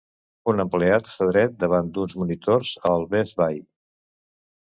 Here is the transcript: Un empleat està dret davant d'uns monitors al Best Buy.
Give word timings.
Un 0.51 0.61
empleat 0.61 1.09
està 1.11 1.27
dret 1.31 1.53
davant 1.63 1.91
d'uns 1.99 2.17
monitors 2.23 2.73
al 2.93 3.07
Best 3.13 3.39
Buy. 3.45 3.61